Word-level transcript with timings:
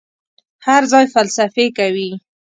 هر 0.65 0.83
ځای 0.91 1.05
فلسفې 1.13 1.65
کوي. 1.77 2.11